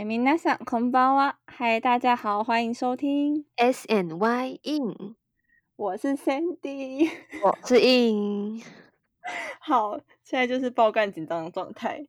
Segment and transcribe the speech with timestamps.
[0.00, 1.36] 嗨，皆さんこんばんは。
[1.46, 5.14] 嗨，大家好，欢迎收听 S N Y in，
[5.76, 7.08] 我是 Sandy。
[7.42, 8.62] 我是 in。
[9.60, 12.06] 好，现在就是爆肝紧张的状态。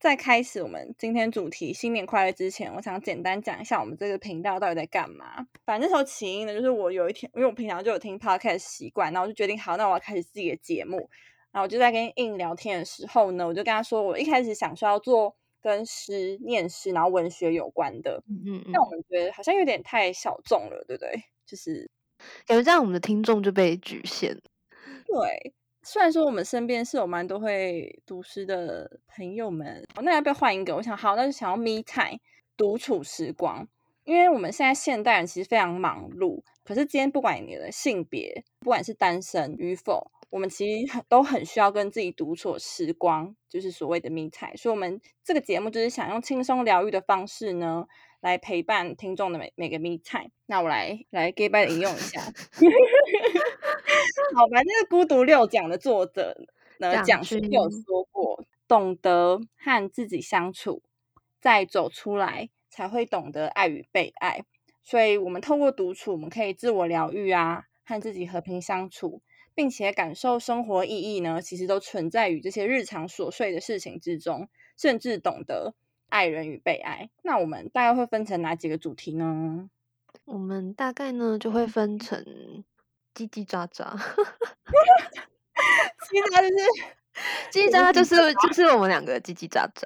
[0.00, 5.46] 在开始我们今天主题新年快乐之前，我想简单讲一下我们这个频道到底在干嘛。
[5.64, 11.08] 反正那时候起因呢，就是我有一天，因为我平常就有听 podcast 习惯，然后我就决定，好，那我要开始自己的节目。
[11.50, 18.21] 然后我就在跟 in 聊天的时候呢，我就跟他说，我一开始想说要做 跟诗、念诗，然后文学有关的。
[18.27, 21.23] 嗯嗯但我们觉得好像有点太小众了，对不对？
[21.45, 21.89] 就是
[22.45, 24.41] 感觉这样我们的听众就被局限了。
[25.05, 30.75] 对，虽然说我们身边是有蛮多会读诗的朋友们，哦那要不要换一个？
[30.75, 32.19] 我想好，那就想要 me time
[32.55, 33.67] 独处时光，
[34.05, 44.57] 因为我们现在现代人其实非常忙碌，可是今天不管你的性别，不管是单身与否，我们其实很都很需要跟自己独处的时光，就是所谓的 me time。
[44.57, 47.85] 所以，我们这个节目就是想用轻松疗愈的方式呢，
[48.19, 50.31] 来陪伴听众的每每个 me time。
[50.47, 52.19] 那我来来 gay by 的引用一下。
[54.35, 56.35] 好吧，那个孤独六讲的作者
[56.79, 60.81] 呢，蒋蒋勋勋有说过，懂得和自己相处，
[61.39, 64.43] 再走出来，才会懂得爱与被爱。
[64.81, 69.21] 所以，我们透过独处，我们可以自我疗愈啊，和自己和平相处，
[69.55, 75.75] 并且感受生活意义呢，其实都存在于这些日常琐碎的事情之中，甚至懂得
[76.09, 77.09] 爱人与被爱。
[77.23, 79.69] 那我们大概会分成哪几个主题呢？
[80.25, 82.23] 我们大概呢就会分成
[83.15, 83.97] 叽叽喳喳，
[86.07, 86.53] 其实它就是
[87.51, 89.83] 叽叽喳喳就是就是我们两个叽叽喳喳。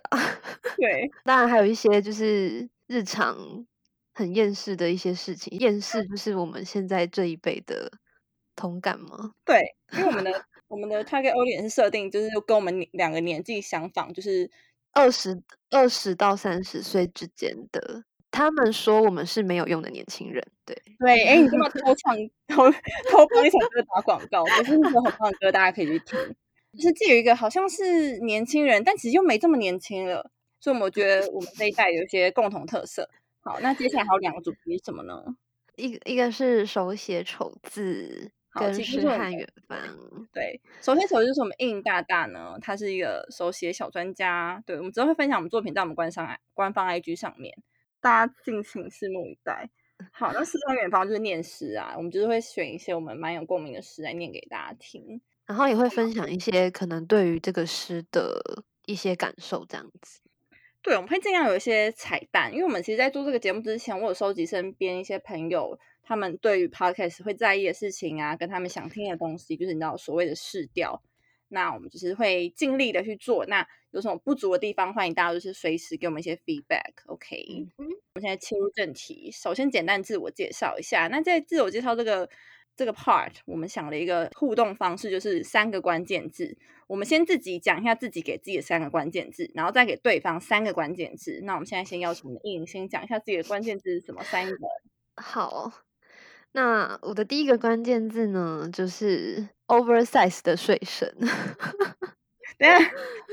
[0.76, 3.66] 对当然还有一些就是日常
[4.14, 7.92] 很厌世的一些事情，厌世就是我们现在这一辈的
[8.58, 9.32] 同感吗？
[9.46, 14.52] 对，因为我们的我们的 target audience 是设定就是跟我们年两个年纪相仿，就是
[14.92, 20.76] 二十二十到三十岁之间的，他们说我们是没有用的年轻人，对。
[21.00, 22.70] 对，哎，你这么偷唱偷
[23.10, 24.44] 偷帮一首歌打广告？
[24.44, 26.18] 可是那首很棒的歌，大家可以去听。
[26.74, 30.30] 就是这有一个好像是年轻人，但其实又没这么年轻了，
[30.60, 33.10] 所以我们觉得我们这一代有一些共同特色。
[33.42, 35.24] 好，那接下来还有两个主题是什么呢？
[35.76, 39.78] 一个一个是手写丑字，好跟诗其实是我们汉远方。
[40.34, 47.56] 对，首先首先就是我们应大大呢，他是一个手写小专家，对我们之后会分享我们作品在我们官商官方 IG 上面，
[48.02, 49.70] 大家敬请拭目以待。
[50.14, 55.20] 好，那诗和远方就是念诗啊，我们就是会选一些我们蛮有共鸣的诗来念给大家听。
[55.48, 60.20] 然后也会分享一些可能对于这个诗的一些感受，这样子。
[60.84, 71.04] 对，我们会尽量有一些彩蛋，因为我们其实，在做这个节目之前，我有收集身边一些朋友他们对于 podcast 会在意的事情啊，跟他们想听的东西，就是你知道所谓的试调。
[71.50, 73.46] 那我们就是会尽力的去做。
[73.48, 76.94] 那有什么不足的地方，欢迎大家就是随时给我们一些 feedback。
[77.08, 77.36] OK，、
[77.78, 77.86] 嗯
[78.16, 81.10] 我们现在切入正题，首先简单自我介绍一下。
[81.10, 82.30] 那在自我介绍这个
[82.78, 86.58] 这个 part，我们想了一个互动方式，就是三个关键字。
[86.88, 91.42] 我们先自己讲一下自己给自己的三个关键字，然后再给对方三个关键字。
[91.44, 94.24] 那我们现在先邀请我们的印先讲一下自己的关键字是什么？
[94.24, 94.58] 三个。
[95.16, 95.72] 好，
[96.58, 101.08] 那我的第一个关键字呢，就是 oversize 的睡神。
[102.58, 102.80] 等下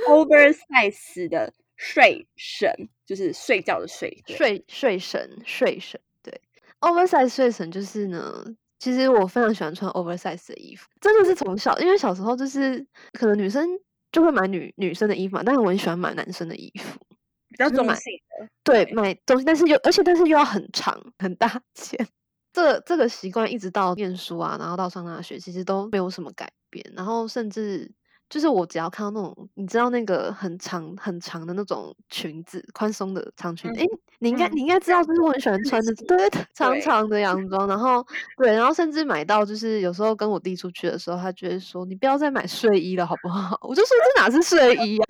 [0.06, 2.70] ，oversize 的睡神
[3.06, 6.38] 就是睡觉的睡，睡睡神睡神，对
[6.80, 8.44] ，oversize 睡神就是呢。
[8.78, 13.66] 其实我非常喜欢穿 oversize 的衣服，真的是从小，因为小时候就是可能女生
[14.12, 17.00] 就会买女女生的衣服嘛，但是我很喜欢买男生的衣服，
[17.48, 18.48] 比较中性的。
[18.62, 22.06] 对，买东西，但是又而且但是又要很长很大 件。
[22.54, 26.84] 这这个习惯一直到念书啊，然后到上大学，其实都没有什么改变。
[26.96, 27.90] 然后甚至
[28.30, 33.86] 就是我只要看到那种，你知道那个很长很长的那种裙子，宽松的长裙子，诶，
[34.20, 37.66] 你应该嗯你应该知道，就是我很喜欢穿的，对，长对长的洋 装。
[37.66, 38.06] 然后
[38.38, 43.58] 对，然后甚至买到就是有时候跟我弟出去的时候，他就会说你不要再买睡衣了，好不好？
[43.68, 45.04] 我就说这哪是睡 衣呀、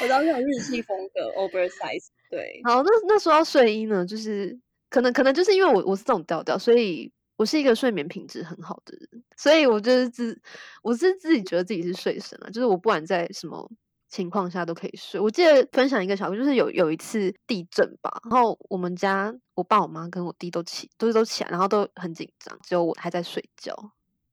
[0.00, 4.58] 我知道那种日系风格 oversize，对，好，那那说到睡衣呢，就是
[4.94, 10.40] 可能可能就是因为我我是这种调调，所以我是一个睡眠品质很好的人，所以我就是自
[10.84, 13.68] 我是自己觉得自己是睡神啊，就是我不管在什么
[14.08, 15.18] 情况下都可以睡。
[15.18, 23.74] 我记得分享一个小故事，就是有有一次地震吧，然后我们家我爸我妈跟我弟都起都是都起来，然后都很紧张，只有我还在睡觉。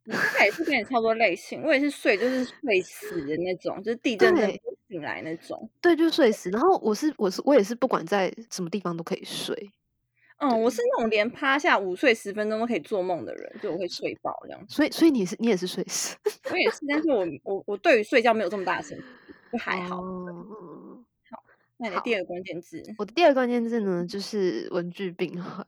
[0.05, 5.67] 我也是跟你差不多类型，我也是睡就是睡死的那种，就是地震真的醒来那种。
[5.81, 6.51] 对，就是睡死。
[6.51, 9.71] 然后我是我是我也是不管在什么地方都可以睡，
[10.41, 14.75] 嗯，我是那种连趴下午睡十分钟都可以做梦的人，就我会睡饱这样子。
[14.75, 16.15] 所以所以你是你也是睡死，
[16.51, 19.03] 我也是，但是我我我对于睡觉没有这么大的兴趣，
[19.51, 20.01] 就还好。
[20.01, 20.90] 哦
[21.81, 22.81] 那你的第二个关键字？
[22.99, 25.65] 我的第二个关键字呢，就是文具病患。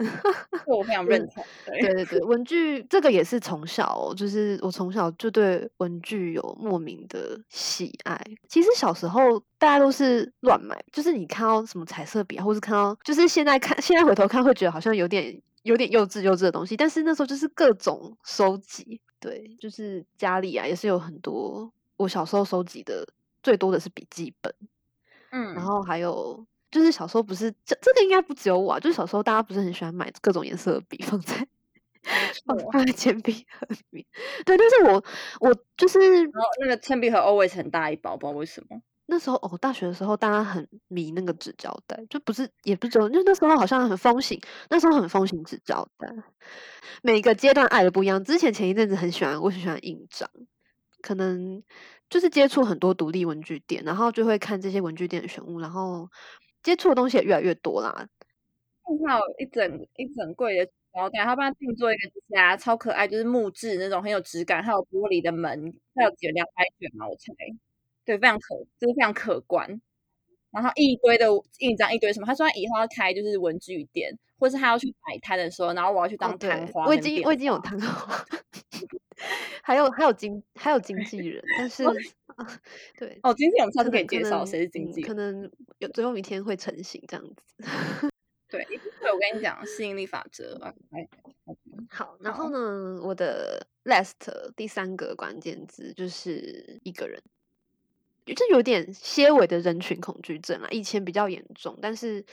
[0.67, 1.43] 我非常认同。
[1.65, 8.23] 对对对，文 具这个也是从小，就是我从小就对文具有莫名的喜爱。
[8.47, 19.01] 其实小时候大家都是乱买，就是你看到什么彩色笔，或是看到，就是现在看，现在回头看会觉得好像有点有点幼稚幼稚的东西，但是那时候就是各种收集。
[19.19, 23.07] 对，就是家里啊也是有很多，我小时候收集的
[23.41, 24.53] 最多的是笔记本。
[25.33, 31.35] 嗯，然后还有就是小时候不是这这个应该不只有我，啊，就是小时候大家不是很喜欢买各种颜色的笔放在
[32.45, 34.05] 放放在铅笔盒里面。
[34.45, 35.03] 对，但是我
[35.39, 38.79] 我就是然后那个铅笔盒 always 很大一包，不知道为什么。
[39.05, 44.39] 那时候哦，大学的时候大家很迷那个纸胶带，就不是也不是，就那时候好像很风行，
[44.69, 46.07] 那时候很风行纸胶带。
[47.01, 50.29] 每个阶段爱的不一样，之前前一阵子很喜欢，我很喜欢印章，
[51.03, 51.61] 可能。
[52.09, 56.07] 就是接触很多独立文具店，然后就会看这些文具店的选物，然后
[56.61, 58.07] 接触的东西也越来越多啦。
[58.85, 67.33] 看到一整一整柜的胶带，他帮他定做一个家，超可爱，就是木质那种很有质感，还有玻璃的门，还有几个两百卷嘛，我猜，
[68.05, 69.81] 对，非常可，就是非常可观。
[70.51, 71.25] 然后一堆的
[71.61, 72.27] 印章，一堆什么？
[72.27, 76.85] 他说他以后要开就是文具店，或是他要去摆摊的时候，然后我要去当摊花。
[76.85, 78.23] 我已经我已经有摊花。
[79.61, 81.83] 还有还有经还有经纪人，但是
[82.97, 87.43] 对哦，经纪人下次可以介绍谁是经纪人，可能有最后一天会成型这样子。
[88.49, 90.73] 对，对我跟你讲吸引力法则啊。
[91.89, 94.13] 好，然后呢，我的 last
[94.55, 97.19] 第三个关键字就是一个人，
[98.35, 100.67] 就有点些微的人群恐惧症啦。
[100.69, 102.23] 以前比较严重，但是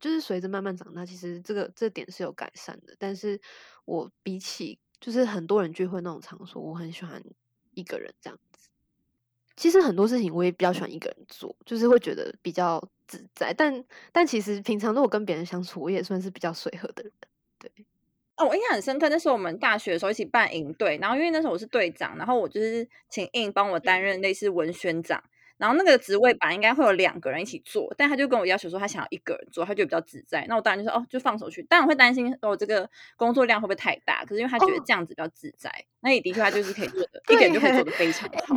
[0.00, 2.96] 就是随着慢慢长大，其实这个这点是有改善的。
[2.98, 3.38] 但是
[3.84, 7.20] 我比起就是很多人聚会那种场所，我很喜欢
[7.74, 8.68] 一个人这样子。
[9.56, 13.52] 其实很多事情我也比较喜欢一个人做，就是会觉得比较自在。
[13.52, 17.12] 但但其实平常如果跟别人相处，我也算是比较随和的人。
[17.58, 17.70] 对，
[18.36, 25.22] 哦，我印象很深刻，那时候我们大学的时候一起办营队，然后因为那时候我是队长，然后我就是请印帮我担任类似文宣长。
[25.62, 30.44] 然后那个职位吧应该会有两个人一起做，但他就跟我要求说他想要一个人做，他就比较自在。
[30.48, 31.62] 那我当然就说哦，就放手去。
[31.62, 34.24] 当然会担心哦，这个工作量会不会太大？
[34.24, 35.70] 可是因为他觉得这样子比较自在，
[36.00, 38.56] 那也的确他就是可以做的， 一个人就可以做的非常好。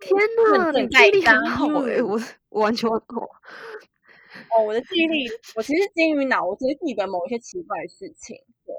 [0.00, 0.18] 天
[0.50, 2.98] 哪，你记忆力很好哎，我我完全哦，
[4.66, 8.36] 我的记忆力，我其实金鱼脑，我只会记得某一些奇怪的事情。
[8.66, 8.74] 对，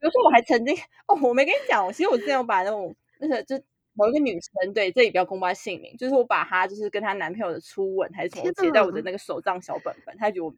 [0.00, 0.74] 比如说我还曾经
[1.06, 3.62] 哦，我没跟你讲，我其实我之前有把那种那个就。
[3.94, 10.54] 某一个女生，对，这里不要公布她姓名，就是我把她就是跟她男朋友的初吻还是什么写在我的那个手账小本本，她觉得我，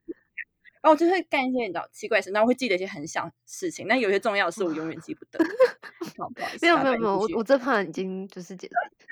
[0.81, 5.39] 然后我就会干一些你知道奇怪事，然后会记得一些很小事情，但有些重要的事我永远记不得。
[6.19, 8.69] 好不好意思没有没有没有，我我这盘已经就是结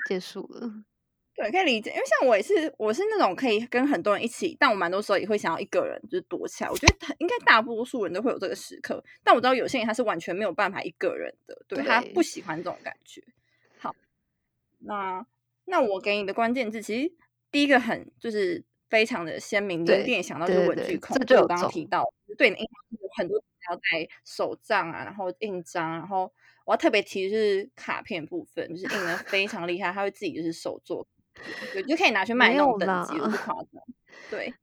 [0.07, 0.69] 结束了。
[1.33, 6.69] 对，可以理解，因为像我也是，我是那种可以跟很多人一起，但我蛮多时候也会想要一个人就是躲起来。
[6.69, 13.23] 我觉得应该大多数人都会有这个时刻，但我知道有些人他是完全没有办法一个人的，对他不喜欢这种感觉。
[14.83, 15.25] 那
[15.65, 17.13] 那我给你的关键字，其实
[17.51, 21.17] 第一个很就是非常的鲜明，你一定想到就是文具控。
[21.25, 22.03] 就我刚刚提到，
[22.37, 23.37] 对你印象有很多
[23.69, 23.81] 要在
[24.25, 26.31] 手账啊，然后印章，然后
[26.65, 31.07] 我要特别提就是卡片部分，就是印的非常厉害，他会自己就是手做，
[31.73, 33.81] 对，就可以拿去卖那种等级，不夸张。
[34.29, 34.53] 对，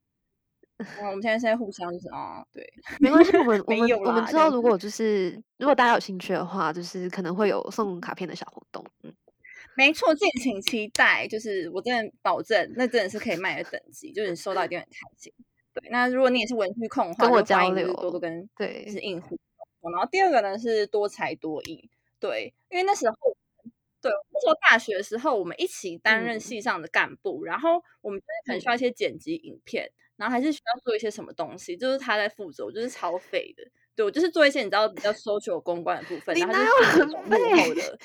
[1.00, 2.68] 我们现在现在互相就是啊，对，
[3.00, 9.14] 没关系，我们 我们我们之后如果就是如果大家有兴趣的话，就是可能会有送卡片的小活动，嗯。
[9.78, 11.24] 没错，敬请期待。
[11.28, 15.32] 就是我真的保证，那真的是可以卖的等级，就是你收到一定很开心。
[15.72, 19.38] 对，那如果你也是文具控的话，跟我交流，多多跟对，是应付。
[19.80, 23.16] 然后第二个呢是多才多艺，对，因为那时候，
[24.02, 33.62] 对，那时候大学的时候，我们一起担任系上的干部，然后我们就是很需要一些剪辑影片，然后还是需要做一些什么东西，就是他在负责，我就是超废的。
[33.94, 37.98] 对我就是做一些你知道比较 social 公关的部分，然后就是那种幕后的。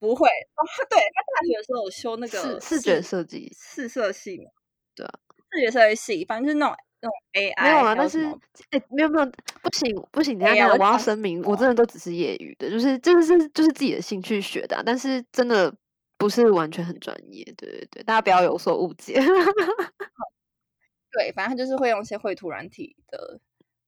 [0.00, 4.50] 不会哦，对他大学的时候有修那个视觉设计、视色系嘛？
[4.96, 5.12] 对啊，
[5.52, 7.62] 视觉设计系，反正就是那种那种 AI。
[7.62, 8.24] 没有啊，但是
[8.70, 9.26] 哎，没有没有，
[9.62, 15.72] 不行不行，等下等下，我要声明，我真的都只是业余的，就是就是就是自己的兴趣学的，但是真的
[16.16, 17.44] 不是完全很专业。
[17.56, 19.14] 对对对，大家不要有所误解。
[21.12, 23.40] 对，反正就是会用一些绘图软体的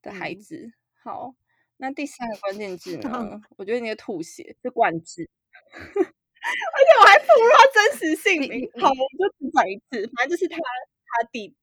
[0.03, 0.73] 的孩子。
[1.03, 1.35] 好，
[1.77, 3.41] 那第三个关键字呢？
[3.57, 5.29] 我觉得你的吐血是冠字。
[6.43, 11.55] 而且我还不露他真实姓名，好，我就只讲一次，反正就是他 他弟，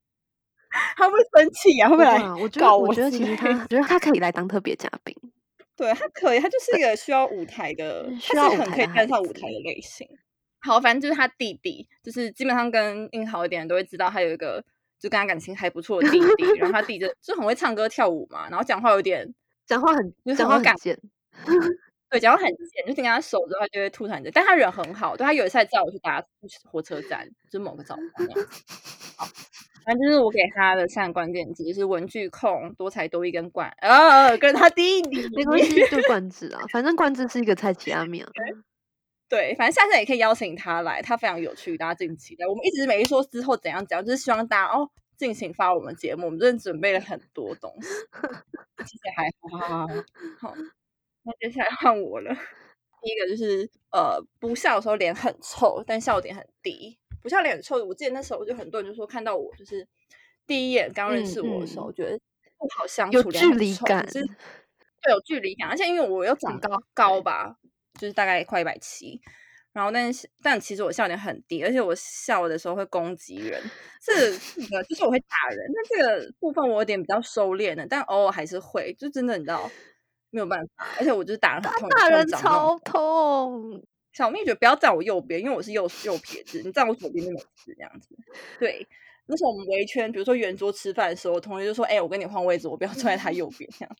[0.95, 5.15] 他会生气啊，会不会来我觉得我觉得其实他，我觉得他可以来当特别嘉宾。
[5.75, 10.05] 对他可以，他就是一个需要舞台的，需要很可以站上舞台的类型。
[10.59, 14.61] 好，反正就是他弟弟，就是基本上跟硬好一点人都会知道他有一个
[14.99, 19.33] 就跟他感情还不错的弟弟，然后他弟就就很会唱歌跳舞嘛，然后讲话有点
[19.65, 20.99] 讲话很就讲话很敢很贱，
[22.09, 24.31] 对，讲到很贱，就是跟他手之后，他就会吐痰的。
[24.31, 26.23] 但他人很好，对他有一次还载我去搭
[26.63, 28.47] 火车站，就是某个早上那样。
[29.17, 29.27] 好，
[29.85, 38.29] 反正就是我给他的三个关键字，就是文具控、多才多艺跟冠，呃，跟他弟弟 没关系，就冠志啊，反正冠志是一个菜奇阿米啊。
[39.29, 42.47] 对，反正下次也可以邀请他来，他非常有趣，大家敬请期待。
[42.47, 47.87] 我们一直没说之后怎样讲，就是希望大家哦尽情发我们节目，我们真的准备了很多东西，
[48.87, 49.87] 其实还好。
[50.39, 50.55] 好，
[51.29, 52.33] 那接下来换我了。
[53.01, 56.97] 第一个就是呃，不笑的时候脸很臭，但笑点很低。
[57.21, 59.87] 不笑脸很臭，我记得那时候就很多人就说看到我就是
[60.47, 62.19] 第一眼刚认识我的时候，嗯嗯觉得。
[62.57, 64.25] 不好相处，有距离感就是。
[65.01, 67.55] 对，有距离感，而且因为我又长高高吧，
[67.97, 69.21] 就是大概快一百七，
[69.71, 73.63] 然后但是但其实我笑点很低，而且我笑的时候会攻击人，
[74.03, 74.13] 这
[74.59, 79.71] 这个就是我会打人，但这个部分我有点比较收敛的，但偶尔还是会，就真的你知道
[80.31, 83.81] 没有办法，而且我就是打人很痛，打人超痛，
[84.13, 88.15] 小蜜觉得不要站我右边，因为我是右右撇子，你站我左边就没事这样子。
[88.59, 88.87] 对，
[89.27, 93.95] 那时候我们围圈，比如说圆桌吃饭的时候，同学就说：“哎、我跟你换位置，我不要坐在他右边。”这样。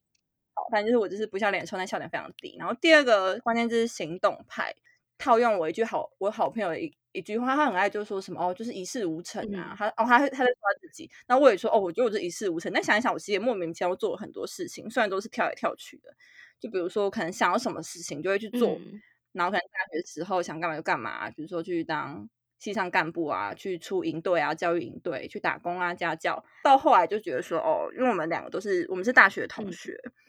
[0.54, 2.56] 好，反正就是我就是不笑脸臭，但笑点非常低。
[2.60, 4.74] 然后第二个关键就是行动派，
[5.18, 9.72] 套用我一句好我好朋友的一一句话，他很爱就说什么哦，就是一事无成啊。
[9.74, 12.72] 嗯他哦，他他在说他自己，那我也说哦，我觉得我这一事无成。
[12.72, 16.14] 但想一想，我其实也莫名其妙做了很多事情，虽然都是跳来跳去的。
[16.60, 19.02] 就比如说，我可能想要什么事情就会去做，嗯
[19.32, 26.44] 然后可能大学时候想干嘛就干嘛，比如说去当系上干部啊，去出营队啊，教育营队，去打工啊，家教。
[26.64, 29.98] 到后来就觉得说，哦，因为我们两个都是我们是大学同嗯学，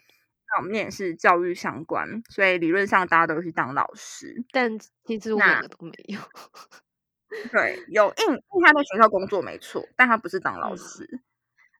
[0.57, 4.43] 我们念的是教育相关，所以理论上大家都会去当老师。
[4.51, 6.19] 但其实我两个都没有。
[7.51, 11.21] 对，有印印他在学校工作没错，但他不是当老嗯师。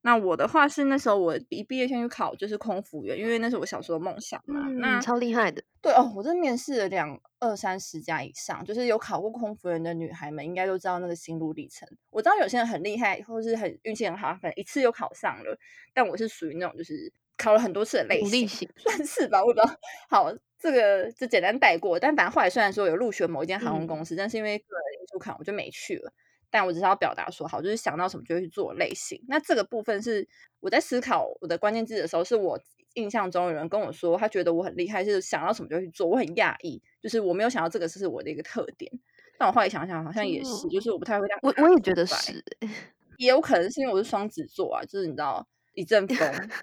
[0.04, 4.62] 那我的话是那时候我一毕业先去考就是空服员，因为那是我小时候的梦想嘛。
[4.80, 5.62] 那嗯，超厉害的。
[5.80, 11.88] 对哦，我这面试了两二三十家以上，就是有考过空服员的女孩们，应该都知道那个心路历程。
[12.10, 15.56] 我知道有些人很厉害，或是很运气很好，可能一次就考上了，
[15.94, 19.66] 但我是属于那种就是考了很多次的类型，算是吧，我不知道。
[20.10, 26.12] 好，这个就简单带过，但反正后来虽然说有入选某一间航空嗯公司，但是因为个人因素考我就没去了。
[26.54, 29.24] 但我只是要表达说，好，就是想到什么就会去做的类型。
[29.30, 30.28] 那这个部分是
[30.60, 32.60] 我在思考我的关键字的时候，是我
[32.96, 36.06] 印象中有人跟我说，他觉得我很厉害，是想到什么就会去做。
[36.06, 38.92] 我很讶异，就是我没有想到这个是我的一个特点。
[39.38, 42.70] 但我后来想想，好像也是，就是我不太会我我也觉得是欸，
[43.18, 46.18] 也有可能是因为我是双子座啊，就是你知道一阵 风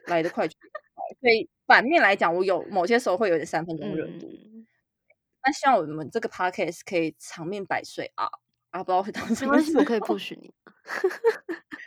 [0.06, 4.26] 来得快去得快，所以反面来讲，我有某些时候会有点三分钟热度。
[4.28, 4.66] 嗯，
[5.44, 8.28] 那希望我们这个 podcast 可以长命百岁啊
[8.70, 8.84] 啊！
[8.84, 10.52] 不知道会到什么时我可以候 push 你。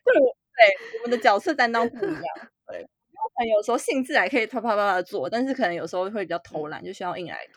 [0.04, 2.24] 对我对我们的角色担当不一样，
[2.68, 7.48] 对，可能有时候兴致还可以啪啪啪啪的做，但是可能有时候会比较偷懒，就需要硬来。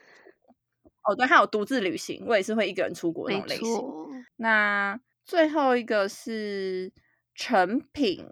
[1.02, 4.24] 哦，对，还有独自旅行，我也是会一个人出国那没种类型。
[4.36, 6.92] 那最后一个是
[7.34, 8.26] 成品，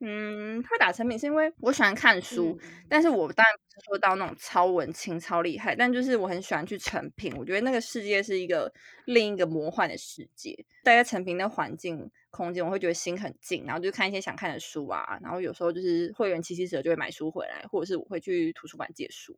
[0.00, 8.72] 嗯，会打成品是因为我喜欢看书，嗯但是我当然不是说到那种超文青、超厉害，但就是我很喜欢去成品，我觉得那个世界是一个
[9.06, 10.54] 另一个魔幻的世界。
[10.82, 19.34] 待在成品的环境空间，我会觉得心很静，然后就看一些想看的书啊，然后有时候就是会员七七折就会买书回来，或者是我会去图书馆借书。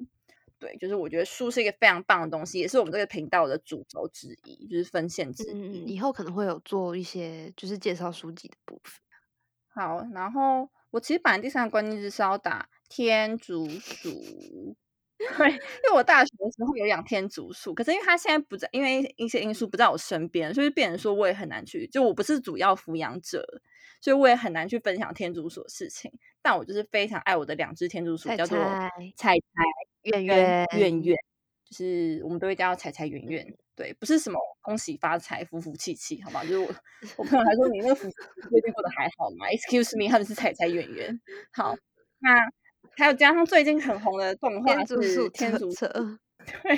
[0.58, 5.94] 对，就是我觉得书是一个非常棒的东西，也是我们这个频道的主轴之一，就是分线之嗯，一。
[5.94, 9.00] 以后可能会有做一些就是介绍书籍的部分。
[9.74, 14.10] 好，然后我其实本来第三个关键字是要打天竺鼠，
[15.38, 15.56] 对，因
[15.88, 23.42] 为我大学的时候有养天竺鼠，可是因为它现在不在，因为一些因素不在我身边，所以变成说我也很难去，就我不是主要抚养者，
[24.00, 26.12] 所以我也很难去分享天竺鼠的事情。
[26.42, 29.38] 但我就是非常爱我的两只天竺鼠，叫做菜菜菜
[30.02, 31.16] 圆圆圆圆，
[31.70, 33.56] 就是我们都会叫它彩彩圆圆。
[33.74, 36.42] 对，不是什么 恭喜发财、福福气气，好吗？
[36.44, 36.66] 就是我
[37.18, 38.02] 我朋友还说你那个福
[38.50, 41.20] 最近过得还好吗？Excuse me，他们是彩彩演员。
[41.52, 41.74] 好，
[42.20, 42.36] 那
[42.96, 45.72] 还有加上最近很红的动画是天竺鼠《天竺
[46.44, 46.76] 对，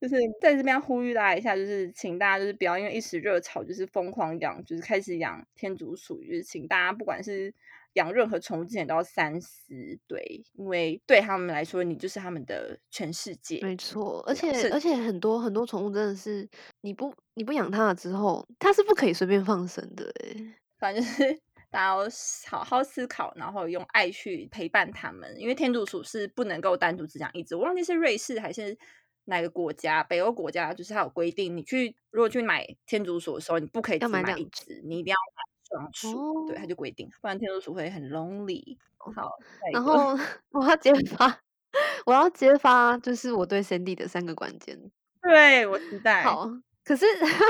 [0.00, 7.54] 就是在这边呼吁大家一下，就是请大家就是不要因为一时热潮，就是疯狂养，就是开始养天竺鼠，就是请大家不管是
[7.94, 9.74] 养任何宠物之前都要三思，
[10.06, 13.60] 对，因为对他们来说，你就是他们的全世界。
[13.62, 16.48] 没错，而且而且很多很多宠物真的是
[16.82, 20.54] 你不你不养它了之后，它是不可以随便放生的诶。
[20.78, 22.08] 反正就是 大家要
[22.48, 28.76] 好好思考，然后用爱去陪伴他们，因为天竺鼠是不能够单独只养一只，我忘记是瑞士还是
[29.24, 36.46] 哪个国家，北欧国家就是它有规定，你去如果去买天竺鼠的时候，你不可以只买一只，你一定要买双数。
[36.46, 38.76] 对，它哦，就规定，不然天竺鼠会很 lonely。
[38.98, 39.30] 好，
[39.72, 40.18] 然个，后
[40.52, 41.40] 我要揭发，
[42.06, 44.78] 我要揭发，就是我对 Cindy 的三个关键。
[45.20, 46.22] 对我期待。
[46.22, 46.48] 好，
[46.84, 47.04] 可是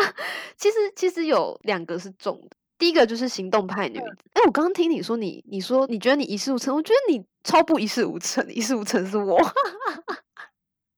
[0.57, 2.57] 其实其实有两个是重的。
[2.77, 4.25] 第一个就是行动派女嗯子。
[4.33, 9.39] 哎、我刚刚听你说你你说你觉得你一事无成，我觉得你超不一事无成，一事无成是我。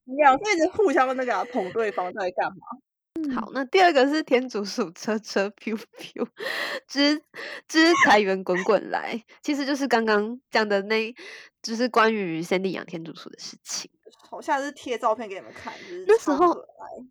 [0.04, 2.56] 你俩是一直互相那个啊捧对方在干嘛？
[3.34, 6.26] 好，那第二个是天竺鼠车车 pew pew，
[6.88, 7.20] 之
[7.68, 11.14] 之财源滚滚来，其实就是刚刚讲的那，
[11.62, 13.90] 就是关于 Sandy 养天竺鼠的事情。
[14.28, 16.56] 好，下次贴照片给你们看，就是那时候。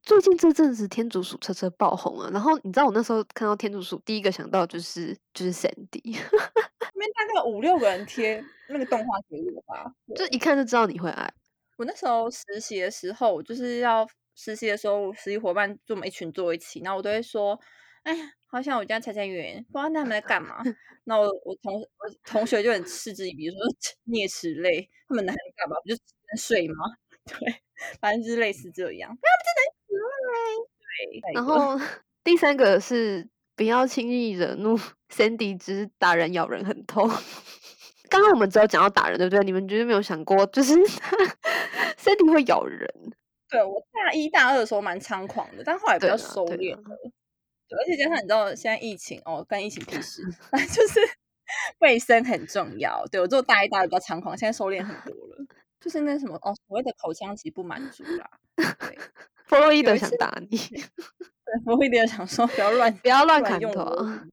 [0.02, 9.92] 最近这阵子天竺鼠车车爆红了，然后你知道我那时候看到天竺鼠，第一个想到就是就是 Sandy，那边大概五六个人贴那个动画给我吧。
[10.16, 11.32] 就一看就知道你会爱。
[11.78, 17.60] 我那时候实习的时候，我就是要实习的时候，实习伙伴就我们一群坐一起，然后我都会说
[18.04, 20.58] ：“哎呀，好想我家裁裁员，不知道他们在干嘛。
[21.06, 21.88] ”那我我同我
[22.24, 23.58] 同学就很嗤之以鼻，说
[24.08, 25.76] ：“啮齿类，他们能干嘛？
[25.84, 26.02] 不就只
[26.32, 26.76] 能睡吗？”
[27.26, 27.56] 对，
[28.00, 29.10] 反正就是类似这样。
[29.10, 30.36] 他们真的很可爱。
[31.22, 31.80] 对，然后
[32.24, 34.78] 第三个是不要轻易惹怒
[35.10, 37.10] Sandy 之打人咬人很痛。
[38.10, 39.44] 刚刚我们只有讲到打人，对不对？
[39.44, 40.74] 你们绝对没有想过，就是
[41.98, 42.88] Sandy 会咬人。
[43.56, 46.82] 对我大一大二的时候蛮猖狂的，但后来比较收敛了。
[47.68, 50.22] 对，而且加上你知道现在疫情哦，跟疫情屁事，
[50.52, 51.00] 反正就是
[51.80, 53.06] 卫生很重要。
[53.12, 55.46] 对我做大一大二比较猖狂，现在收敛很多了。
[55.80, 58.30] 就是那什么哦，所谓的口腔期不满足啦。
[58.56, 58.98] 对，
[59.48, 64.24] 弗洛伊德想打你，对，弗洛伊德想说不要乱不要乱砍头我啊。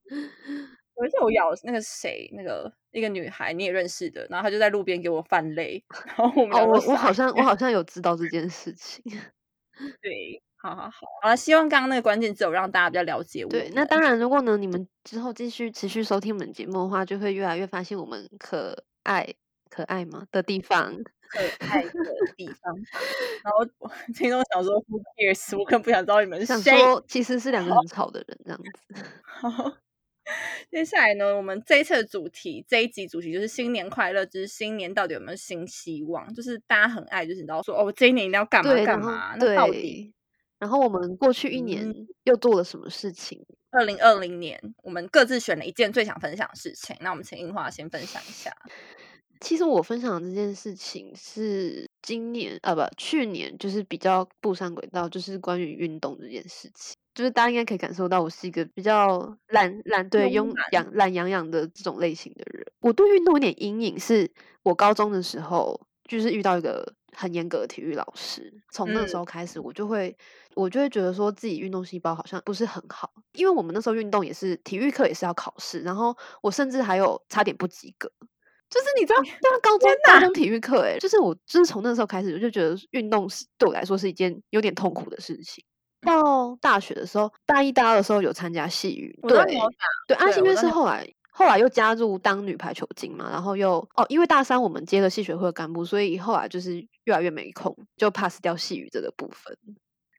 [0.97, 9.03] 有一次我咬那个谁，那个一个女孩你也认识的，然后她就在路边给我犯泪， 然后我们哦，我我好像我好像有知道这件事情。
[10.01, 19.27] 对，好好好，好了，希望刚刚那个关键字有让大家比较了解我对，那们当然，如果呢你们之后继续持续收听我们节目的话，就会越来越发现我们可爱
[19.71, 20.95] 可爱吗的地方。
[21.33, 21.91] 可爱的
[22.37, 22.77] 地方。
[23.43, 25.59] 然后我听众想说 Who cares？
[25.59, 26.79] 我更不想知道你们是想谁。
[26.79, 29.03] 说其实是两个很吵的人这样子。
[29.25, 29.49] 好，
[30.71, 36.33] 接下来呢，我们这一次的主题，这一集主题就是新年快乐就是新年到底有没有新希望？
[36.33, 39.37] 就是大家很爱，就是你知道说哦，我这一年一定要干嘛干嘛？
[39.39, 40.13] 那到底，
[40.59, 43.45] 然后我们过去一年嗯又做了什么事情？
[43.71, 46.97] 二零二零年我们各自选了一件最想分享的事情？
[47.01, 48.55] 那我们请樱花先分享一下。
[49.41, 56.97] 其实我分享的这件事情是今年啊，不，去年就是比较步上轨道，就是关于运动这件事情。
[57.15, 62.67] 就是大家应该可以感受到，我是一个比较懒懒对慵慵懒养懒洋洋的这种类型的人。
[62.81, 64.31] 我对运动有点阴影，是
[64.63, 70.17] 我高中的时候就是遇到一个很严格的体育老师，从那时嗯候开始，我就会
[70.55, 78.11] 我就会觉得说自己运动细胞好像不是很好，因为我们那时候运动也是体育课也是要考试，然后我甚至还有差点不及格。
[78.71, 85.63] 就是你知道，对啊，高中高中体育课，哎，就是我，就是从那时候开始，我就觉得运动是对我来说是一件有点痛苦的事情。
[86.03, 89.45] 到大学的时候，大一、大二的时候有参加戏语，对
[90.07, 99.57] 对，阿信因为对我知道你是后来后来又加入当女排球精嘛，然后又哦，因为大三我们接了系学会的干部，所以后来就是越来越没空，就 pass 掉戏语这个部分。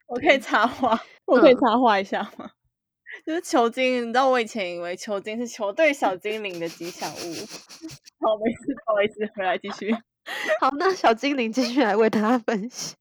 [0.07, 2.49] 我可以插话， 我可以嗯插话一下吗？
[3.25, 7.15] 就是球精，你知道我以前以为球精是球队小精灵的吉祥物。
[7.15, 9.93] 好，没事，不好意思，回来继续。
[10.59, 12.95] 好，那小精灵继续来为大家分享。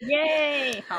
[0.00, 0.96] 耶，好，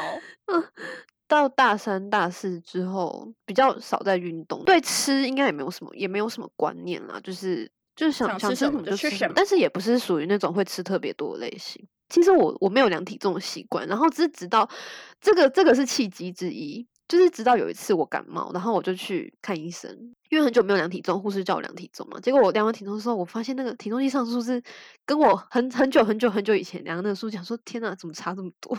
[1.28, 11.86] 到大三、大四之后，比较少在运动，对吃应该也没有什么，也没有什么观念啦，就是就是想想吃什么，就吃什么但是也不是属于那种会吃特别多的类型。
[12.10, 14.70] 其实我我没有量体重的习惯，然后只是直到
[15.22, 19.91] 这个这个是契机之一，就是直到有一次我感冒，然后我就去看医生，
[20.30, 24.63] 因为很久没有量体重，护士叫我量体重嘛，结果我量完体重的时候，我发现那个体重计上数是
[25.06, 28.78] 跟我很很久很久很久以前量的那个数，想说天呐，怎么差这么多？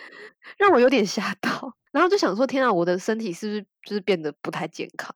[0.56, 5.14] 让我有点吓到，然后就想说天啊，我的身体是不是就是变得不太健康？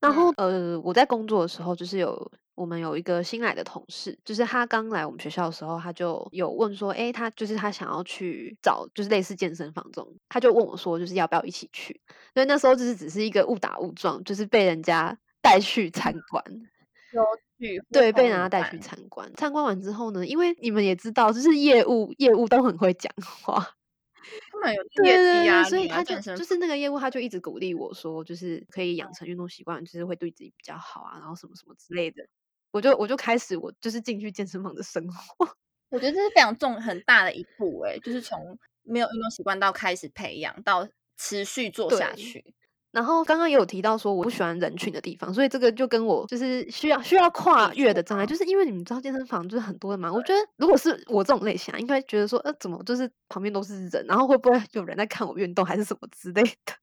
[0.00, 11.98] 然后呃，我在工作的时候，就是有我们有一个新来的同事，就是他刚来我们学校的时候，他就有问说，诶，他就是他想要去找就是类似健身房这种，他就问我说，就是要不要一起去？
[12.34, 16.44] 所以那时候就是只是一个误打误撞，就是被人家带去参观。
[17.14, 17.24] 有
[17.58, 19.32] 去 对，被人家带去参观。
[19.36, 23.10] 参观完之后呢，因为你们也知道，就是业务业务都很会讲
[23.42, 23.54] 话，
[24.52, 32.22] 他们有对业对对，绩压力啊，所以他就就是那个业务，他就一直鼓励我说，就是可以养成运动习惯，就是会对自己比较好啊，然后什么什么之类的。
[32.72, 35.46] 我就我就开始我就是进去健身房的生活。
[35.90, 42.54] 我觉得这是非常重很大的一步哎、就是从没有运动习惯到开始培养到持续做下去。
[42.92, 50.12] 然后刚刚也有提到说我不喜欢人群的地方，所以这个就跟我就是需要需要跨越的障碍，就是因为你们知道健身房就是很多人嘛。
[50.12, 56.74] 我觉得如果是我这种类型，应该觉得说呃怎么就是旁边都是人，然后会不会有人在看我运动还是什么之类的？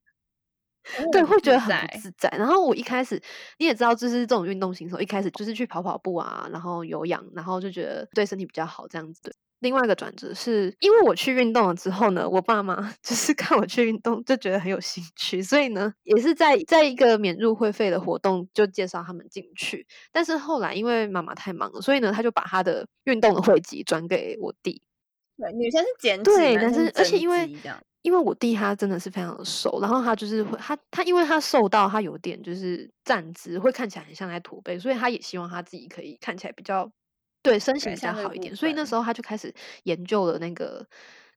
[1.12, 2.30] 对，会觉得很不自在。
[2.38, 3.21] 然后我一开始
[3.60, 9.36] 你也知道，就是这种运动型手，一开始就是去跑跑步啊，然后有氧，然后就觉得对身体比较好这样子。
[9.60, 19.88] 另外一个转折是因为我去运动了之后呢，我爸妈 就是看我去运动就觉得很有兴趣，所以呢也是在在一个免入会费的活动就介绍他们进去。
[20.12, 24.80] 但是后来因为妈妈太忙了，所以呢他就把他的运动的会籍转给我弟。
[25.39, 27.52] 对，女生是减脂，对，但是而且因为
[28.08, 36.89] 因为我弟他真的是非常的瘦，然后他就是会他他因为他瘦到他有点就是站姿会看起来很像在驼背，所以他也希望他自己可以看起来比较。
[37.43, 40.86] 对身形比较好一点，所以那时候他就开始研究了那个，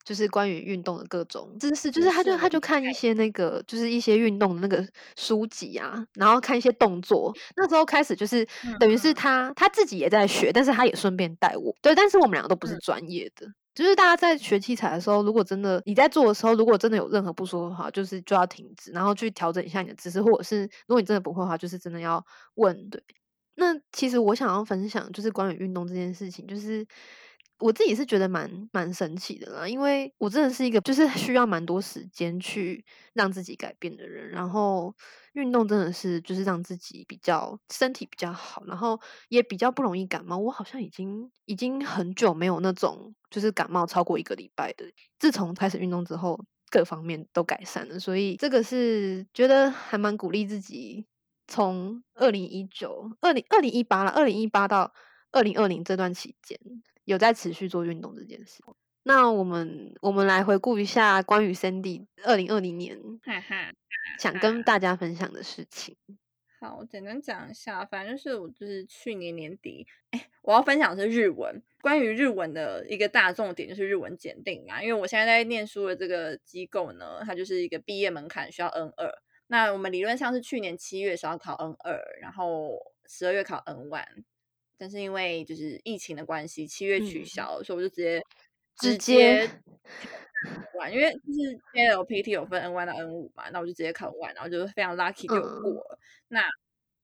[0.02, 4.84] 就是关于运动的各种知识，就是他就他就看一些那个，就是一些运动的那个
[5.16, 7.32] 书籍啊，然后看一些动作。
[7.54, 8.44] 那时候开始就是
[8.80, 11.72] 等于是他他自己也在学，但是他也顺便带我。
[11.80, 23.02] 对，但是我们两个都不是专业的，就是大家在学器材的时候，如果真的你在做的时候，如果真的有任何不舒服的话，就是就要停止，然后去调整一下你的姿势，或者是如果你真的不会的话，就是真的要问对。
[23.56, 26.86] 那其实我想要分享，就是关于运动这件事情，就是
[27.60, 34.94] 我自己是觉得蛮蛮神奇的啦，因为我真的是一个就是需要蛮多时间去让自己改变的人，然后
[35.34, 40.36] 运动真的是就是让自己比较身体比较好，然后也比较不容易感冒。
[40.38, 44.84] 我好像已经已经很久没有那种就是感冒超过一个礼拜的，
[45.18, 51.06] 自从开始运动之后，各方面都改善了，所以这个是觉得还蛮鼓励自己。
[51.52, 54.92] 从二零一九、二零二零一八了，二零一八到
[55.32, 56.56] 二零二零这段期间，
[57.10, 58.62] 有在持续做运动这件事。
[59.02, 62.98] 那我们我们来回顾一下关于 Cindy 二零二零年
[64.18, 65.96] 想跟大家分享的事情。
[66.60, 71.62] 好，我简单讲一下，反正就是我就是去年年底，哎，我要分享的是日文。
[71.80, 79.10] 关于日文的一个大重点就是日文检定嘛，因为我现在在念书的这个机构呢，它就是一个毕业门槛需要 N 二。
[79.46, 84.24] 那我们理论上是去年七月时候考 N 二，然后十二月考 N one，
[84.80, 88.22] 但是因为就是疫情的关系，七月取消，所以我就直接
[88.78, 89.46] 直接
[90.78, 91.60] 玩，因为就是
[91.94, 95.98] LPT 有分 N one 到 N 五嘛，那我就直接考 one，然后就是非常 lucky 就过了。
[96.28, 96.42] 那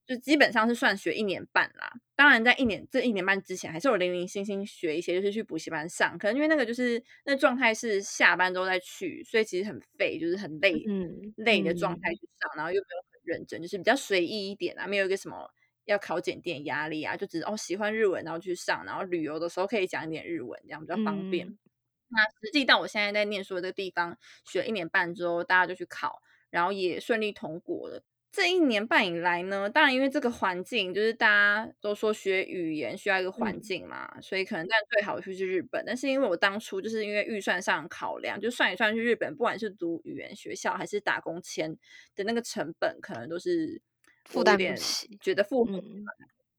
[0.07, 6.17] 就基本上是算学一年半啦，当然在一年这一年半之前，还是有零零星星学一些，就是去补习班上。
[6.17, 15.47] 可能因为那个就是那状态是下班之后再去，所以其实很废，就是很累，嗯累的状态去上，然后又没有很认真，就是比较随意一点啊，没有一个什么
[15.87, 21.57] 要考检定压力啊，就只是哦喜欢日文，然后去上，然后旅游的时候可以讲一点日文，这样比较方便。
[22.09, 28.03] 那实际到我现在在念书的这个地方，学一年半之后，大家就去考，然后也顺利通过了。
[28.29, 35.83] 这一年半以来呢，当然因为这个环境，就是大家都说学语言需要一个环境嘛，所以可能但最好去日本。
[35.87, 41.75] 但是因为我当初就是因为预算上考量，就算一算去日本，不管是读语言学校还是打工签
[42.15, 43.81] 的那个成本，可能都是
[44.27, 45.81] 负担不起，觉得负荷。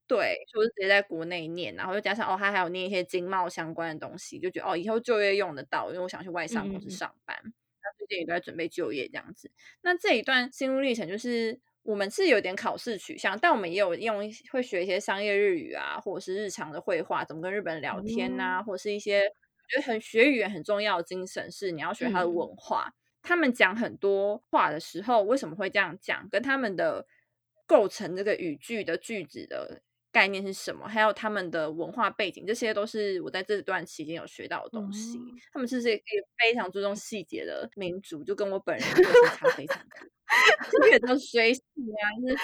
[0.06, 7.36] 对，就是直接在国内念，然后又加上哦，他还有念一些经贸相关的东西，就觉得哦，以后就业用得到，因为我想去外商公司上班。
[7.42, 9.50] 那最近也都在准备就业这样子。
[9.82, 11.60] 那这一段心路历程就是。
[11.84, 14.18] 我们是有点考试取向，但我们也有用
[14.50, 22.92] 会学一些商业日语啊，或者是日常的绘画，怎么跟日本人聊天呐，或者是一些我觉得很学语言很重要的精神是你要学他的文化。
[23.22, 26.28] 他们讲很多话的时候，为什么会这样讲？
[26.28, 27.06] 跟他们的
[27.68, 30.88] 构成这个语句的句子的概念是什么？
[30.88, 35.20] 还有他们的文化背景，这些都是我在这段期间有学到的东西。
[35.52, 36.02] 他们是一个
[36.38, 39.02] 非常注重细节的民族，就跟我本人是
[39.36, 40.00] 差非常大。
[40.70, 42.36] 就很多随性啊，就是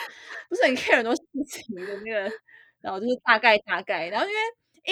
[0.49, 2.33] 不是很 care 很多事情的那个，
[2.81, 4.41] 然后就是大概大概，然后因为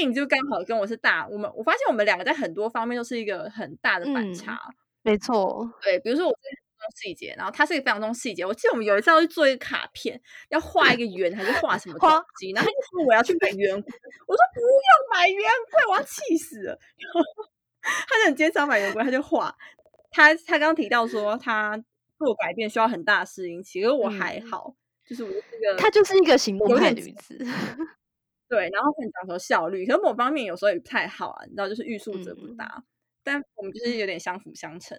[0.03, 4.59] In 就刚好跟我是大，我们我发现我们两个在很多方面都是一个很大的反差。
[5.03, 6.35] 没错，对，比如说我
[6.97, 8.45] 细节，然后他是一个非常重细节。
[8.45, 12.09] 我记得我们有一次要去做一个卡片，要画一个圆还是画什么东
[12.41, 13.93] 西，然后他就说我要去买圆规，
[14.27, 14.71] 我说不用
[15.13, 16.79] 买圆规，我要气死了。
[17.83, 19.57] 他就很坚持买圆规，他就画。
[20.11, 21.83] 他他刚刚提到说他。
[22.25, 27.37] 做改变需要很大适应期，其实我还好，就是我这个，他就是一个行动派女子，
[28.49, 32.85] 对，然后很讲求效率，可是某方面有时候也不太好啊，你知道，就是欲速则不达，
[33.25, 34.97] 但我们就是有点相辅相成，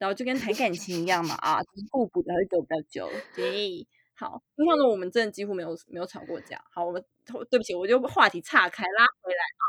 [0.00, 7.04] 然后就跟谈感情一样嘛，啊，就是互补的会走比较久，对，好，就像说我们真的几乎没有没有吵过架，好，我们
[7.50, 9.62] 对不起，我就话题岔开拉回来啊，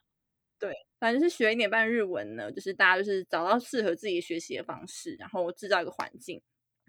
[0.57, 6.41] 对，反正是学一点半日文呢，就是大家就是找到适合自己学习的方式，然后制造一个环境。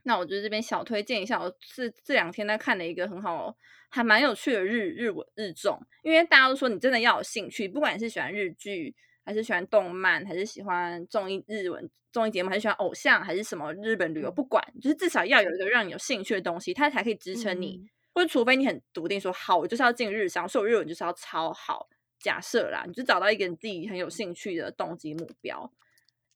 [0.05, 3.57] 那我觉得这边小推荐一下，我这这两天在看了一个很好，
[3.89, 17.89] 还蛮有趣的日日文日综，因为大家都说你真的要有兴趣，不管你是喜欢日剧，还是喜欢动漫，还是喜欢综艺日文综艺节目，还是喜欢偶像，还是什么日本旅游，不管，就是至少要有一个让你有兴趣的东西，它才可以支撑你。
[18.15, 21.89] 或者除非你很笃定说，好，我就是要进日商，所以我日文就是要超好。
[22.19, 25.73] 假设啦，你就找到一个你自己很有兴趣的动机目标。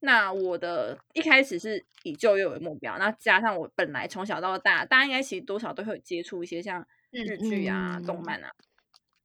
[0.00, 8.50] 那我的一开始是以就业为目标，那加上我本来从小到大，大家应该其实多少都会接触一些像日剧啊、动漫啊。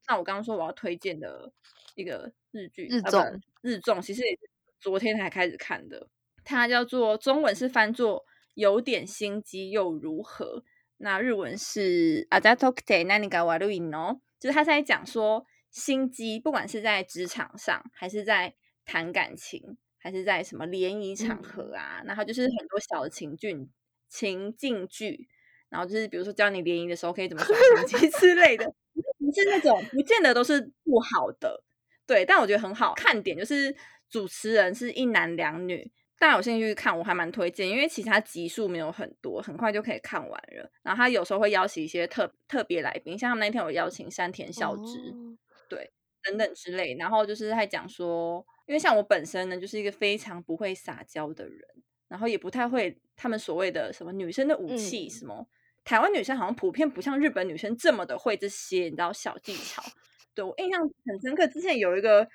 [0.06, 1.50] 那我刚刚说我要推荐的
[1.94, 4.38] 一个日剧日综，日综其实也是
[4.78, 6.08] 昨天才开始看的，
[6.44, 10.62] 它叫做中文是翻作有点心机又如何？
[10.98, 15.46] 那日文是阿扎托克特那尼嘎瓦鲁因哦，就是他在讲说。
[15.72, 23.70] 心机，不管是在职场上，还是在谈感情，还是在什么联谊场合啊，然后就是很多小的情境
[24.06, 25.26] 情境剧，
[25.70, 28.66] 然后就是比如说教你联谊的时候可以怎么耍心机 之类的，
[29.18, 31.64] 不是那种不见得都是不好的，
[32.12, 33.74] 对，但我觉得很好看点就是
[34.10, 35.90] 主持人是一男两女。
[36.18, 40.70] 大家有兴趣看，我还蛮推荐，因为其他集数没有很多，很快就可以看完了。
[40.82, 45.14] 然后他有时候会邀请一些特特别来宾，像他们那天有邀请山田孝之。
[45.70, 45.90] 对，
[46.22, 51.58] 等等之类，然后就是在讲说，因为像我本身呢，就是一个非常不会撒娇的人，
[52.08, 55.48] 然后也不太会他们所谓的什么女生的武器，什么
[55.82, 59.82] 台湾女生好像普遍不像日本女生这么的会这些，你知道小技巧。
[60.34, 62.28] 对我印象很深刻，之前有一个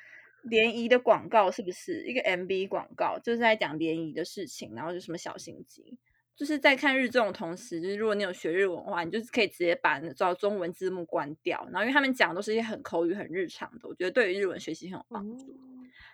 [0.44, 5.98] 联谊的广告，是不是一个 MV 广告，就是在讲联谊的事情，然后就什么小心机。
[6.36, 11.68] 就是在看日综的同时，就是如果你有学日文的话，你就是可以直接把找中文字幕关掉。
[11.72, 15.60] 然后，因为他们讲都是一些很口语、很日常的，我觉得对于日文学习很有帮助。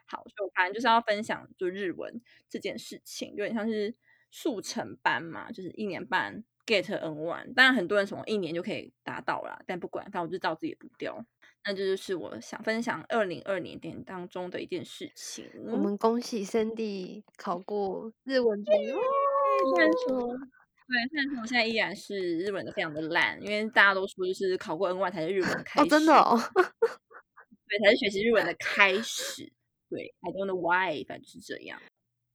[0.05, 3.93] 好，所以反正就是要分享就日文这件事情，有点像是
[4.31, 7.53] 速成班嘛，就是一年半 get N one。
[7.53, 11.25] 当然，很多人从一年就可以达到了，但不管，反正我就照自己的步调。
[11.65, 15.49] 那这就是我想分享二零二零年当中的一件事情。
[15.67, 18.93] 我们恭喜 Cindy 考过日文专业。
[19.75, 26.37] 虽然说，对，虽然说我现在依然是日文的非常的烂，因为大家都说就是考过 N Y 才是日文开始，哦，真的哦，
[27.69, 29.49] 对，才是学习日文的开始。
[29.89, 31.79] 对，I don't know why，反正就是这样。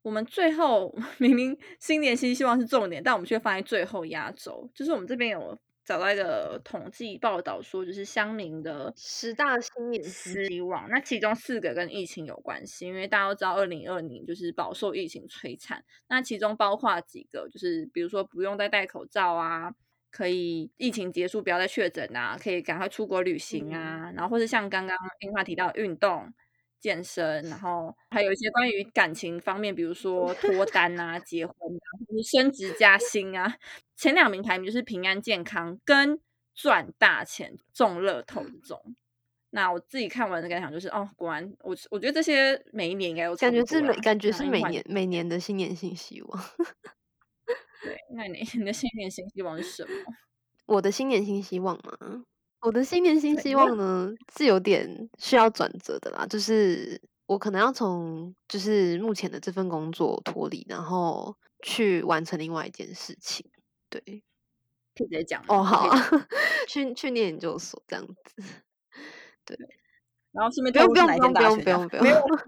[0.02, 5.58] 我们最后 明明新年新希望是重点，但我们却放在最后压轴，就是我们这边有。
[5.88, 15.83] 找到一个统计报道说，就是乡民的十大新年希望，那其中四个跟疫情有关系，因为大家都知道二零二零就是饱受疫情摧残。
[16.07, 19.72] 那其中包括几个，就是比如说不用再戴口罩啊，
[20.11, 26.31] 可以疫情结束不要再确诊啊，可以赶快出国旅行啊，然后或者像刚刚英华提到运动。
[26.80, 31.86] 健身，然后还有一些关于感情方面，比如 说脱单啊、结婚啊、
[32.24, 33.56] 升职加薪啊。
[33.96, 36.20] 前两名排名就是平安健康跟
[36.54, 38.96] 赚大钱、中乐透这种。
[39.50, 46.44] 那我自己看完的感想就是，哦，果然我我觉得这些每一年应该有感觉是每感觉是每年每年的新年新希望。
[47.82, 50.14] 对，那你 你的新年新希望是什么？
[50.66, 52.24] 我的新年新希望吗？
[52.60, 63.48] 我的新年新希望呢，是有点需要转折的啦，就是我可能要从就是目前的这份工作脱离，然后去完成另外一件事情。
[63.88, 64.00] 对，
[64.94, 66.10] 直接讲哦，好啊，
[66.66, 68.42] 去去念研究所这样子。
[69.44, 69.56] 对，
[70.32, 72.38] 然后顺便不用不用不用不用不用不用。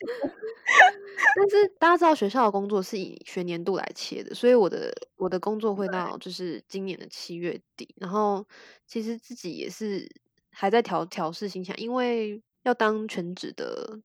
[1.36, 7.94] 但是大家知道学校的工作是以学年度来切的，所以我的我的工作会到就是今年的七月底。
[7.98, 8.46] 然后
[8.86, 10.08] 其实自己也是
[10.50, 14.00] 还在调调试心情，因为要当全职的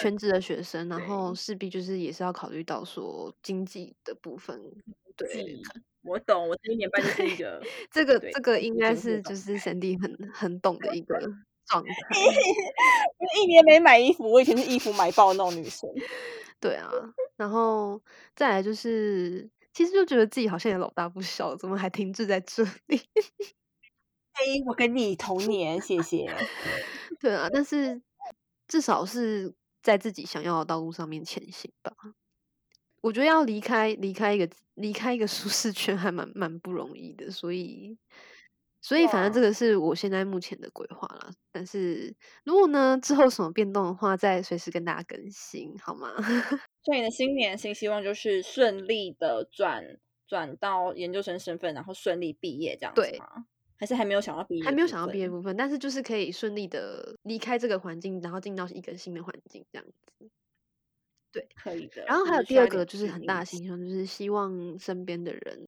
[0.00, 4.60] 全职的学生，然后势必就是也是要考虑到说经济的部分。
[5.16, 5.26] 对，
[6.02, 11.18] 我懂，我这一年半就是一个这个这个应该是就是神帝很很懂的一个。
[11.66, 11.90] 状态，
[13.42, 15.88] 一年没买衣服，我以前是衣服买爆那种女生。
[16.60, 16.90] 对啊，
[17.36, 18.00] 然后
[18.36, 23.00] 再来就是，其实就觉得自己好像也老大不小，怎么还停滞在这里？
[24.34, 26.32] 哎，我跟你同年，谢谢。
[27.20, 28.00] 对啊，但是
[28.68, 31.92] 至少是在自己想要的道路上面前行吧。
[33.00, 37.98] 我觉得要离开离开一个离开一个舒适圈，还蛮蛮不容易的，所以。
[38.82, 41.30] 所以，反正这个是我现在目前的规划了。
[41.52, 42.14] 但是
[42.44, 46.08] 如果呢之后什么变动的话，再随时跟大家更新，好吗？
[46.84, 53.46] 所以你的新年新希望就是顺利的转转到研究生身份，然后顺利毕业这样子吗？
[53.78, 54.64] 还是还没有想到毕业？
[54.64, 60.30] 还没有想到毕业部分，但是就是可以顺利的离开这个环境，然后进到一个新的环境这样子。
[61.32, 62.04] 对，可以的。
[62.06, 65.66] 然后还有第二个就是很大的心胸，就是希望身边的人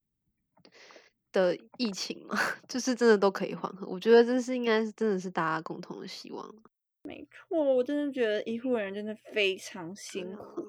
[1.34, 2.34] 的疫情嘛，
[2.66, 3.86] 就是真的都可以缓和。
[3.86, 6.54] 我觉得这是应该是真的是大家共同的希望。
[7.02, 10.64] 没错，我真的觉得医护人员真的非常辛苦。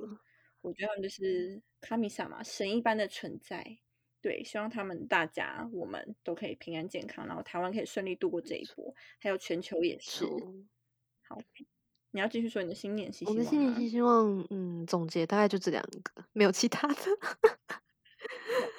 [0.61, 3.77] 我觉得他们就是卡米萨嘛，神一般的存在。
[4.19, 10.25] 对，希望他们大家我们都可以平安健康，然后台湾可以顺利度过这一波，还有全球也是。
[11.21, 11.39] 好，
[12.09, 13.37] 你要继续说你的新年新希望。
[13.37, 16.95] 我的新年新希望，嗯，总结大概就这两个，没有其他的。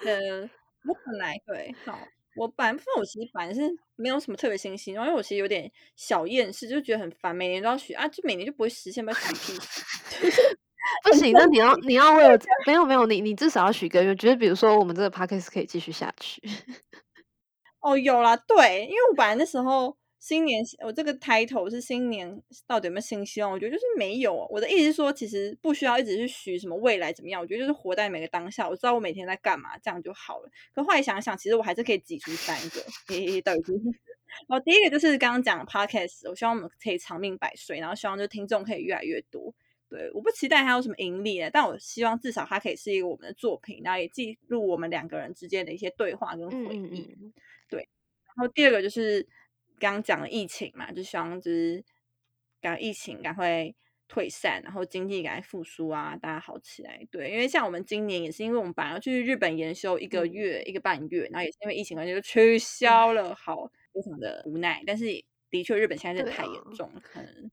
[0.05, 0.51] 呃，
[0.87, 1.99] 我本来对，好，
[2.37, 9.59] 我本来我其实反正是没有什么特别新希望，因为我其实有点小厌世，就觉得很烦，每年都要许啊，就每年就不会实现，不要许屁。
[11.03, 16.40] 不行，那你要 你要为了没有没有你你至少要许个愿，觉得比如说我们这个 podcast 可以继续下去。
[17.81, 19.96] 哦，有啦，对，因为我本来那时候
[20.27, 23.53] 新年我这个 title 是新年到底有没有新希望？
[23.53, 24.45] 我觉得就是没有。
[24.51, 30.51] 我的意思是说，其实不需要一直去许什么未来怎么样，我觉得就是活在每个当下，我知道我每天在干嘛，这样就好了。
[30.75, 32.85] 可后来想想，其实我还是可以挤出三个。
[33.07, 33.73] 嘿嘿，到底是？
[34.49, 39.55] 哦，第一个就是刚刚讲 podcast，我希望我们可以长命百岁，然后希望就听众可以越来越多。
[39.89, 47.17] 对，我不期待它有什么盈利的，但我希望至少它可以是一个我们的作品，然后也记录我们两个人之间的一些对话跟回忆。
[47.71, 47.89] 对，
[48.25, 49.25] 然后第二个就是
[49.79, 51.85] 刚刚讲了疫情嘛，就希望就是
[52.61, 53.73] 赶疫情赶快
[54.09, 57.07] 退散，然后经济赶快复苏啊，大家好起来。
[57.11, 64.83] 对，因为像我们今年也是因为我们本来要去日本研修一个月一个半月，然后也是因为疫情关系就取消了，好非常的无奈。
[64.87, 65.05] 但是
[65.51, 67.51] 的确日本现在真的太严重了，可能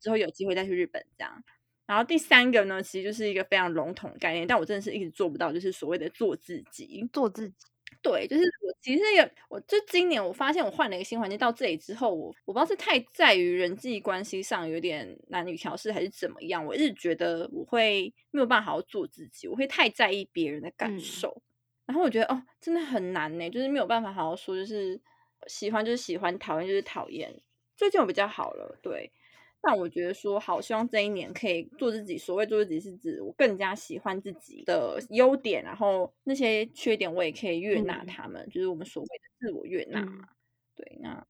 [0.00, 1.44] 之后有机会再去日本这样。
[1.86, 7.08] 然后第三个呢，其实就是一个非常笼统的概念，但我真的是一直做不到，就是所谓的做自己。
[7.12, 7.54] 做自己，
[8.02, 21.42] 对，就是我其实也，我就今年我发现我换了一个新环境到这里之后，我我不知道是太在于人际关系上有点男女调试，还是怎么样，我一直觉得我会没有办法好好做自己，我会太在意别人的感受，
[21.86, 25.00] 然后我觉得哦，真的很难呢，就是没有办法好好说，就是
[25.48, 27.42] 喜欢就是喜欢，讨厌就是讨厌。
[27.76, 29.12] 最近我比较好了，对。
[29.60, 32.16] 但我觉得说好，希望这一年可以做自己。
[32.18, 40.28] 所谓做自己，是指我更加喜欢自己的优点，然后那些缺点我也可以悦纳他们，就是我们所谓的自我悦纳嘛。
[40.76, 41.26] 对，那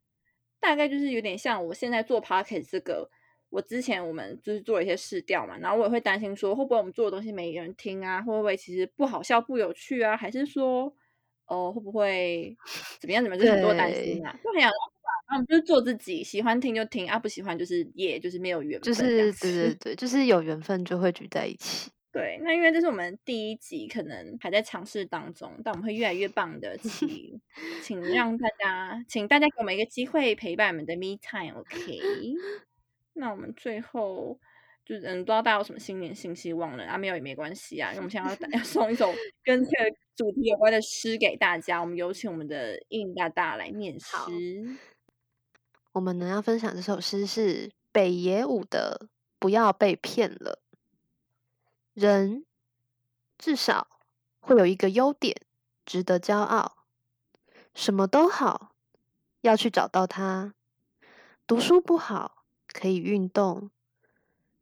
[0.60, 3.10] 大概就是有点像我现在做 p o c k e t 这个。
[3.50, 8.20] 我之前我们就是做了一些试调嘛，然后我也会担心说，会不会我们做的东西没人听啊？
[8.20, 10.14] 会不会其实不好笑、不有趣啊？
[10.14, 10.94] 还是说，
[11.46, 12.54] 哦，会不会
[13.00, 13.22] 怎么样？
[13.24, 13.46] 怎么样？
[13.46, 14.70] 就很多担心啊，就很想。
[15.26, 18.82] 啊，就是做自己，喜欢听就听啊，不喜欢就是也就是没有缘分。
[18.82, 21.90] 就是对对 对，就是有缘分就会聚在一起。
[22.10, 26.76] 对，那因为这是我们第一集，可能还在尝试当中，但我们会越来越棒的。
[26.78, 27.40] 请
[27.84, 32.00] 请让大家，请大家给我们一个机会陪伴我们的 me time，OK？
[33.12, 34.40] 那我们最后
[34.86, 36.96] 就是嗯，不知道大家有什么新年新希望了啊？
[36.96, 39.12] 没有也没关系啊，因为我们现在要要送一首
[39.44, 41.78] 跟这个主题有关的诗给大家。
[41.78, 44.06] 我们有请我们的应大大来念诗。
[45.98, 49.00] 我们能要分享这首诗是北野武的
[49.40, 50.60] 《不要被骗了》。
[51.92, 52.46] 人
[53.36, 53.88] 至少
[54.38, 55.42] 会有一个优点
[55.84, 56.76] 值得骄傲，
[57.74, 58.76] 什么都好，
[59.40, 60.54] 要去找到它。
[61.48, 63.70] 读书不好，可以运动；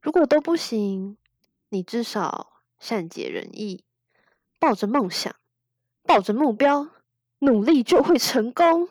[0.01, 1.17] 如果都不行，
[1.69, 3.83] 你至少善解人意，
[4.57, 5.35] 抱着梦想，
[6.01, 6.89] 抱着目标，
[7.37, 8.89] 努力就会成功。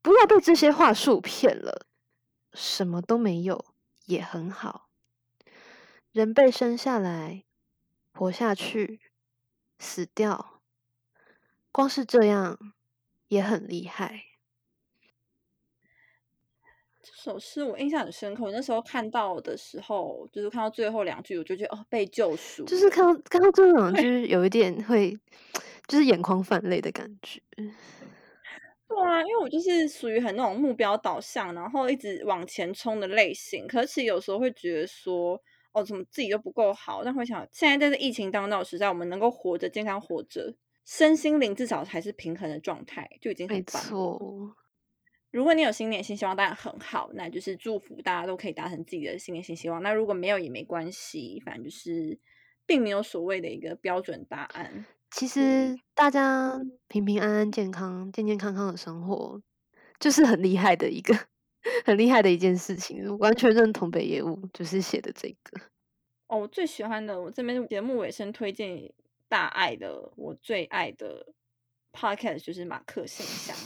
[0.00, 1.86] 不要被这些话术骗了，
[2.52, 3.64] 什么都没有
[4.06, 4.88] 也很好。
[6.12, 7.44] 人被生下来，
[8.12, 9.00] 活下去，
[9.78, 10.60] 死掉，
[11.70, 12.72] 光是这样
[13.28, 14.24] 也很厉害。
[17.00, 22.64] 这首诗我印象很深刻，我那时候看到的时候，就是看到最后两句，我就觉得哦，被救赎。
[22.64, 25.18] 就是看到看到最后两句，有一点会，
[25.86, 27.40] 就是眼眶泛泪的感觉。
[28.88, 33.66] 对啊，因为我就是属于很那种目标导向，然后一直往前冲的类型。
[33.68, 35.38] 可是有时候会觉得说，
[35.72, 37.04] 哦，怎么自己都不够好？
[37.04, 43.82] 但会想，现在在这疫情当中，实在我们能够活着、健康活着，身心灵至少还是平衡的状态，就已经很棒。
[45.30, 49.82] 如果你有新年新希望，当然很好，那就是祝福大家都可以达成自己的新年新希望。
[49.82, 52.18] 那如果没有也没关系，反正就是
[52.64, 54.86] 并没有所谓的一个标准答案。
[55.10, 59.40] 其实大家平平安安、健康、健健康康的生活，
[59.98, 61.14] 就是很厉害的一个
[61.84, 63.08] 很厉害的一件事情。
[63.08, 65.60] 我完全认同北野武就是写的这个。
[66.26, 68.92] 哦，我最喜欢的，我这边节目尾声推荐
[69.28, 71.32] 大爱的我最爱的
[71.92, 73.56] podcast 就是马克信箱。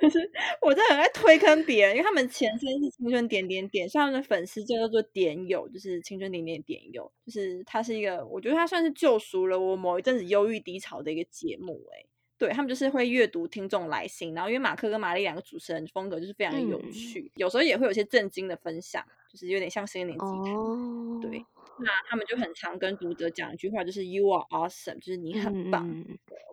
[0.00, 0.18] 就是
[0.60, 11.80] 我真的很爱推坑别人，因为他们前身是青春点点点，所以他们的粉丝就叫做点友，就是青春点点点友，就是它是一个，我觉得它算是救赎了我某一阵子忧郁低潮的一个节目。
[11.92, 12.04] 哎，
[12.38, 21.20] 对他们就是会阅读听众来信，然后因为马克跟玛丽两个主持人风格就是非常的有趣，有时候也会有些震惊的分享，就是有点像心灵鸡汤。
[21.20, 21.44] 对，
[21.78, 26.04] 那他们就很常跟读者讲一句话，就是 “You are awesome”，就是你很棒。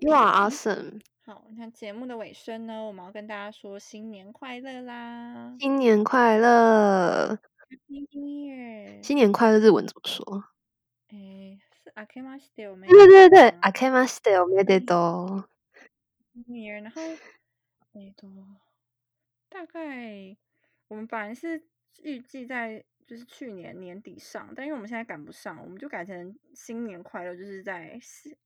[0.02, 1.02] You are awesome。
[1.29, 5.57] 好，那节目的尾声呢，我们要跟大家说新年快乐啦！
[5.59, 7.39] 新年快乐！
[7.71, 9.03] Happy New Year！
[9.03, 10.45] 新年快乐日文怎么说？
[11.11, 15.49] 诶，是阿ケマしておめ对对对，阿ケマしておめでとう。
[16.47, 17.01] New Year，然后
[17.95, 18.29] 诶都
[19.49, 20.37] 大概
[20.89, 21.63] 我们本来是
[22.03, 22.85] 预计在。
[23.10, 28.00] 就是去年年底上，但因为我们现在赶不上，我们就改成新年快乐，就是在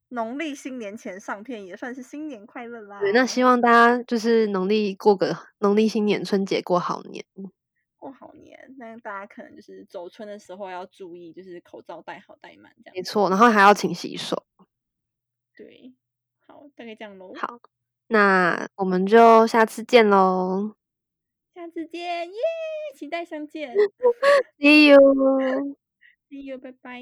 [0.07, 2.97] 农历新年前上片，也算是新年快乐啦。
[3.01, 7.25] 对，那希望大家就是农历过个农历新年，春节过好年，
[7.97, 8.73] 过好年。
[8.77, 12.95] 那大家可能就是走春的时候要注意，就是口罩戴好戴满这样。
[12.95, 14.45] 没错，然后还要勤洗手。
[15.57, 15.93] 对，
[16.47, 17.33] 好，大概这样喽。
[17.35, 17.59] 好，
[18.07, 20.75] 那我们就下次见喽。
[21.63, 22.35] 下次见，耶！
[22.93, 23.73] 期待相见。
[24.59, 26.99] See you，See you，拜拜。